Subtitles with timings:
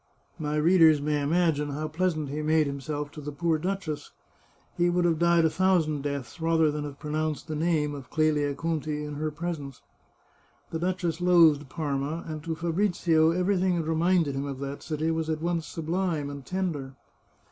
[0.39, 4.13] My readers may imagine how pleasant he made himself to the poor duchess;
[4.75, 8.55] he would have died a thousand deaths rather than have pronounced the name of Clelia
[8.55, 9.83] Conti in her presence.
[10.71, 15.29] The duchess loathed Parma, and to Fabrizio everything that reminded him of that city was
[15.29, 16.95] at once sublime and tender.